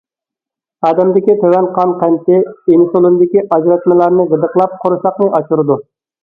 ئادەمدىكى 0.87 1.35
تۆۋەن 1.43 1.67
قان 1.75 1.93
قەنتى، 1.99 2.39
ئىنسۇلىندىكى 2.47 3.45
ئاجراتمىلارنى 3.45 4.27
غىدىقلاپ، 4.33 4.75
قورساقنى 4.87 5.31
ئاچۇرىدۇ. 5.41 5.79